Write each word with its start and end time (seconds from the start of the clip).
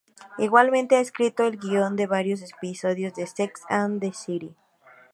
Igualmente 0.39 0.95
ha 0.95 0.99
escrito 0.99 1.43
el 1.45 1.57
guion 1.59 1.95
de 1.95 2.07
varios 2.07 2.41
episodios 2.41 3.13
de 3.13 3.27
"Sex 3.27 3.61
and 3.69 4.01
the 4.01 4.11
City". 4.13 4.55